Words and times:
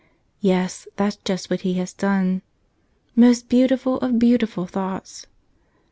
Yes; 0.39 0.87
that's 0.95 1.17
just 1.17 1.51
what 1.51 1.61
He 1.61 1.75
has 1.75 1.93
done. 1.93 2.41
Most 3.15 3.47
beautiful 3.49 3.99
of 3.99 4.17
beautiful 4.17 4.65
thoughts 4.65 5.27